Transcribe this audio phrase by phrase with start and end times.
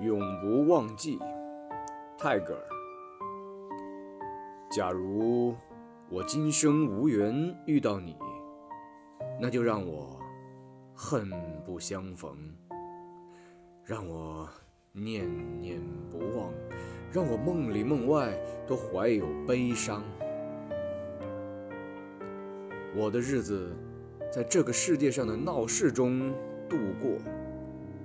[0.00, 1.18] 永不忘记，
[2.16, 2.62] 泰戈尔。
[4.70, 5.56] 假如
[6.08, 8.16] 我今生无缘遇到你，
[9.40, 10.16] 那就让我
[10.94, 11.28] 恨
[11.66, 12.30] 不相逢，
[13.82, 14.48] 让我
[14.92, 15.28] 念
[15.60, 16.52] 念不忘，
[17.10, 18.38] 让我梦里梦外
[18.68, 20.04] 都怀有悲伤。
[22.94, 23.76] 我的日子
[24.30, 26.32] 在这个世界上的闹市中
[26.68, 27.18] 度过。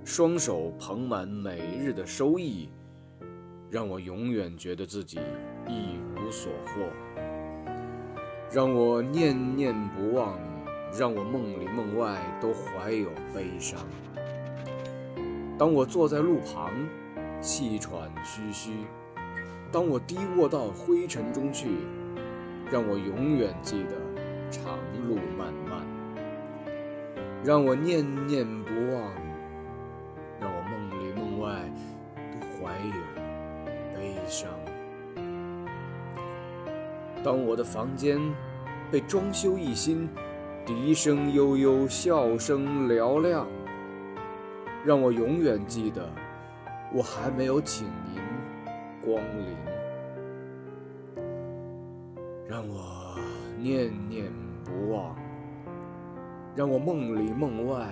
[0.04, 2.68] 双手捧满每日的收益，
[3.70, 5.18] 让我永远觉得自己
[5.66, 6.82] 一无所获，
[8.52, 10.38] 让我念念不忘，
[10.98, 13.80] 让我梦里梦外都怀有悲伤。
[15.58, 16.70] 当我坐在路旁，
[17.40, 18.72] 气喘吁吁；
[19.72, 21.68] 当我低卧到灰尘中去，
[22.70, 23.96] 让我永远记得
[24.50, 25.82] 长路漫漫，
[27.42, 29.23] 让我念念不忘。
[32.84, 32.94] 没有
[33.94, 34.50] 悲伤。
[37.22, 38.20] 当我的房间
[38.90, 40.08] 被装修一新，
[40.66, 43.46] 笛声悠悠，笑声嘹亮，
[44.84, 46.06] 让我永远记得，
[46.92, 48.20] 我还没有请您
[49.02, 49.56] 光临。
[52.46, 53.16] 让我
[53.58, 54.30] 念念
[54.64, 55.16] 不忘，
[56.54, 57.88] 让我梦里梦外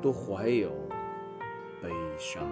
[0.00, 0.70] 都怀有
[1.82, 2.42] 悲伤。